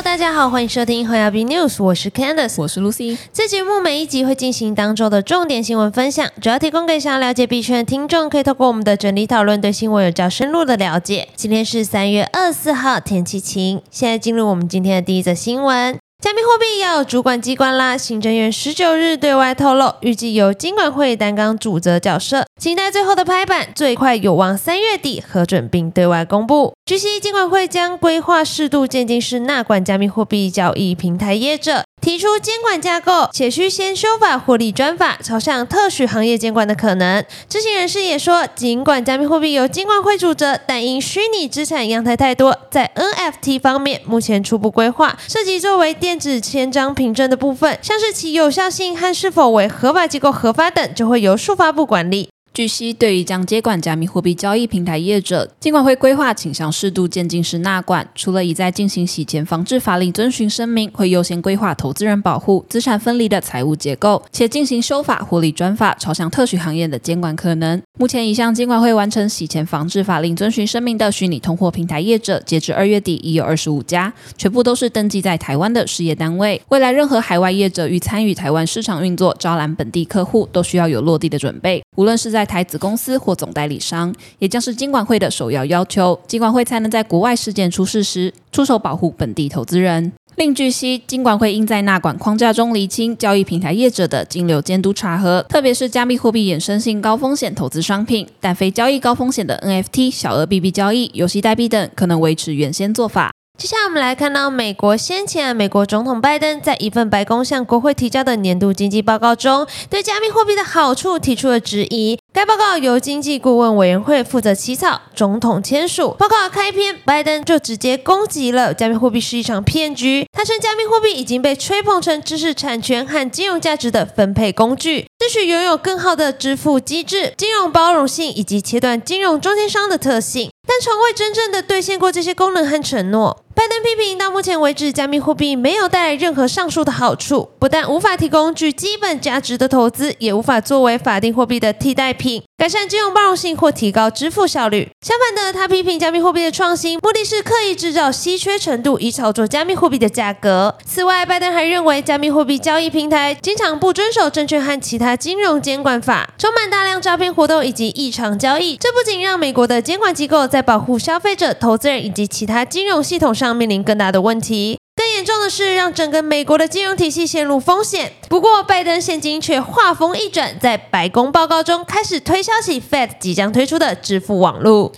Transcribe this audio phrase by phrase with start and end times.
[0.00, 3.18] Hello，大家好，欢迎收听 HLB News，我是 Candice，我是 Lucy。
[3.34, 11.28] 这节目每一集会进行当周的重点新闻分享，主要提供给想要了解币圈的听众，可以透过我们的整理讨论，对新闻有较深入的了解。
[11.36, 13.82] 今天是三月二十四号，天气晴。
[13.90, 15.99] 现在进入我们今天的第一则新闻。
[16.20, 17.96] 加密货币要有主管机关啦！
[17.96, 26.74] 行政院十九日对外透露，预计由金管会担纲主责角色，期待最后的拍板，最快有望三月底核准并对外公布。
[26.84, 31.84] 据悉，金管会将规划适度渐进式纳管加密货币交易平台业者。
[32.00, 37.24] 提出监管架构，且需先修法获利专法，朝向特许行业监管的可能。
[37.48, 52.30] 知情人士也说，尽管加密货币由监管会主责，但因虚拟资产样态太多，在 NFT 方面，目前初步规划涉及作为电子签章凭证的部分，像是其有效性和是否为合法机构核发等，就会由数发部管理。
[52.52, 67.80] 据悉，对于将接管加密货币交易平台业者，尽管会规划倾向适度渐进式纳管，除了已在进行洗钱防治法令遵循声明，会优先规划投资人保护、资产分离的财务结构，且进行修法、获利专法，朝向特许行业的监管可能。
[68.00, 76.58] 目前已向监管会完成洗钱防治法令遵循声明的虚拟通货平台业者，截至二月底已有二十五家，全部都是登记在台湾的事业单位。
[76.70, 86.18] 未来任何海外业者欲参与台湾市场运作、招揽本地客户，都需要有落地的准备，无论是在在台子公司或总代理商，也将是金管会的首要要求。
[86.26, 90.10] 金管会才能在国外事件出事时出手保护本地投资人。
[90.36, 103.30] 另据悉，金管会应在纳管框架中厘清交易平台业者的金流监督查核，特别是加密货币衍生性高风险投资商品，但非交易高风险的 NFT、小额 BB 交易、游戏代币等，可能维持原先做法。
[103.60, 112.18] 接下来我们来看到美国先前，美国总统拜登在一份白宫向国会提交的年度经济报告中，对加密货币的好处提出了质疑。
[112.32, 116.16] 该报告由经济顾问委员会负责起草，总统签署。
[116.18, 120.24] 报告开篇，拜登就直接攻击了加密货币是一场骗局。
[120.32, 133.44] 他称加密货币已经被吹捧成知识产权和金融价值的分配工具，争取拥有更好的支付机制、金融包容性以及切断金融中间商的特性，但从未真正的兑现过这些功能和承诺。
[133.60, 142.42] 拜登批评，到目前为止，加密货币没有带来任何上述的好处，不但无法提供具基本价值的投资，也无法作为法定货币的替代品。
[142.56, 144.88] 改善金融包容性或提高支付效率。
[145.02, 150.74] 相反的，他批评加密货币的创新目的是刻意制造稀缺程度，以炒作加密货币的价格。
[150.86, 158.76] 此外，拜登还认为加密货币交易平台经常不遵守证券和其他金融监管法，充满大量诈骗活动以及异常交易。
[158.76, 164.78] 这不仅让美国的监管机构在保护消费者、投资人以及其他金融系统上面临更大的问题。
[164.96, 168.12] 更严重的是，让整个美国的金融体系陷入风险。
[168.28, 174.92] 不过，拜登现今却话锋一转，在白宫报告中开始推销起 Fed 即将推出的支付网络。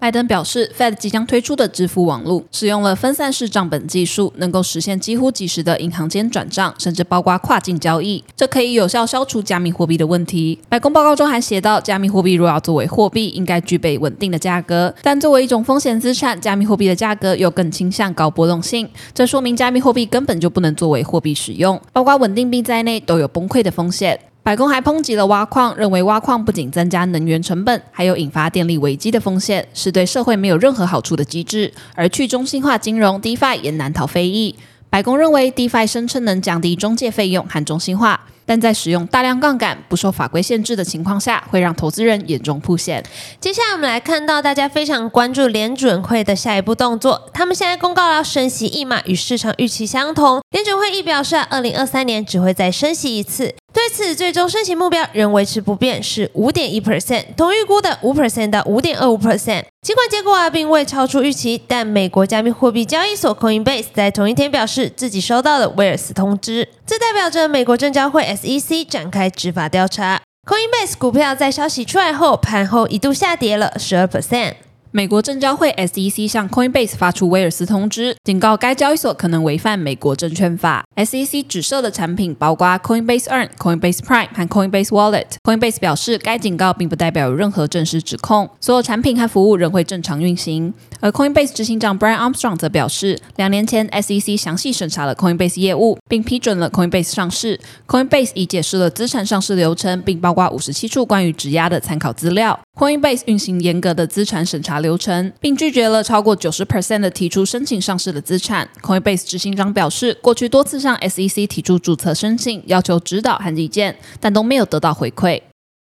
[0.00, 8.22] 拜登表示，Fed 即将推出的支付网络使用了分散式账本技术，能够实现几乎即时的银行间转账，甚至包括跨境交易。
[8.36, 10.56] 这可以有效消除加密货币的问题。
[10.68, 18.88] 白宫报告中还写到，加密货币若要作为货币，应该具备稳定的价格，但作为一种风险资产，加密货币的价格又更倾向高波动性。
[19.12, 24.20] 这说明加密货币根本就不能作为货币使用，包括稳定币在内都有崩溃的风险。
[24.48, 31.70] 白宫还抨击了挖矿，认为挖矿不仅增加能源成本，还有引发电力危机的风险，是对社会没有任何好处的机制。
[31.94, 34.56] 而去中心化金融 DeFi 也难逃非议。
[34.88, 38.24] 白宫认为 DeFi 声称能降低中介费用和中心化。
[38.46, 43.04] 但在使用大量杠杆、不受法规限制的情况下，会让投资人严重铺险。
[43.38, 47.28] 接下来我们来看到大家非常关注联准会的下一步动作。
[47.34, 50.40] 他们现在公告了升息一码，与市场预期相同。
[50.52, 53.54] 联准会亦表示，二零二三年只会再升息一次。
[53.88, 59.64] 对此，最终申请目标仍维持不变，是五点一 percent，同预估的五 percent 到五点二五 percent。
[59.80, 68.22] 尽管结果啊并未超出预期，但美国加密货币交易所 Coinbase 在同一天表示自己收到了威尔斯通知，这代表着美国证交会。
[68.24, 70.20] SEC 展开执法调查。
[70.46, 74.56] Coinbase 股票在消息出来后，盘后一度下跌了十二 percent。
[74.90, 80.82] 美国证交会 SEC 向 Coinbase 发出威尔斯通知，警告该交易所可能违反美国证券法。
[80.96, 85.26] SEC 指涉的产品包括 Coinbase Earn、Coinbase Prime 和 Coinbase Wallet。
[85.42, 90.72] Coinbase 表示，该警告并不代表有任何正式指控，所有产品和服务仍会正常运行。
[91.00, 97.60] 而 Coinbase 执行长 Brian Armstrong 则表示，两年前 SEC 详细审查了 Coinbase 业务，并批准了 Coinbase 上市。
[97.86, 102.58] Coinbase 已解释了资产上市流程，并包括五十七处关于质押的参考资料。
[102.78, 108.68] Coinbase 运行严格的资产审查流程，并拒绝了超过九十 percent 的提出申请上市的资产。
[108.80, 115.42] Coinbase 执行长表示，过去多次向 SEC 提出注册申请，要求指导和意见，但都没有得到回馈。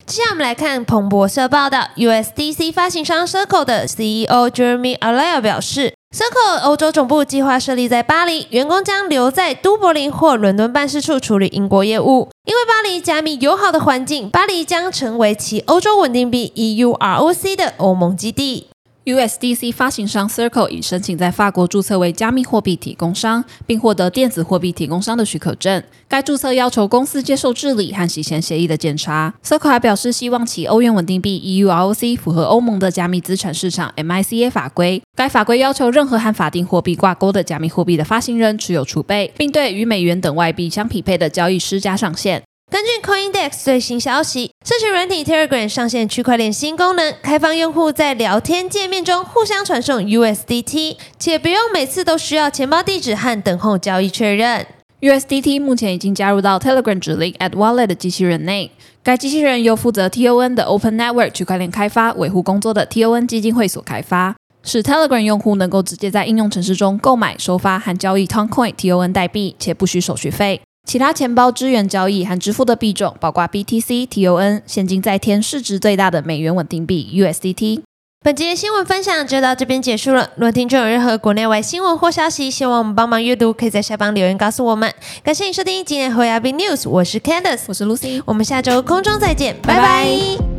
[0.05, 5.95] 接下来我们来看彭博社报道，USDC 发行商 Circle 的 CEO Jeremy Allaire 表示。
[6.13, 12.29] Circle 欧洲总部计划设立在巴黎，员工将留在都柏林或伦敦办事处处理英国业务。
[12.45, 18.67] 因为巴黎加密友好的环境，巴黎将成为其欧洲稳定币 EUROC 的欧盟基地。
[19.07, 25.83] USDC 发行商 Circle 已申请在法国注册为加密货币提供商，并获得电子货币提供商的许可证。
[26.07, 29.33] 该注册要求公司接受治理和洗钱协议的检查。
[29.43, 35.03] Circle 还表示，希望其欧元稳定币 EURC 符合欧盟的加密资产市场 MICA 法规。
[35.17, 42.43] 该法规要求任何和法定货币挂钩的加密货币的发行人持有储备，并对与美元等外币相匹配的交易施加上限。
[42.71, 54.65] 根据 CoinDex 最新消息，社群软体 Telegram 上线区块链新功能，开放用户在聊天界面中互相传送 USDT，且不用每次都需要钱包地址和等候交易确认。
[55.01, 58.71] USDT 目前已经加入到 Telegram 指令 at wallet 的机器人内，
[59.03, 70.61] 该机器人由负责 TON 的 Open Network 区块链开发维护工作的 TON 基金会所开发，使 Telegram 用户能够直接在应用程式中购买、收发和交易 Toncoin TON 代币，且不需手续费。
[70.91, 77.83] 其他钱包支援交易和支付的币种包括 BTC、TON、现金在天、市值最大的美元稳定币 USDT。
[78.25, 80.31] 本节新闻分享就到这边结束了。
[80.35, 84.93] 如果听众有任何国内外新闻或消息，希望我们帮忙阅读，可以在下方留言告诉我们。
[85.23, 90.50] 感谢你收听今天的 h o y a b News，我是 Candice，我是 Lucy，我们下周空中再见，拜拜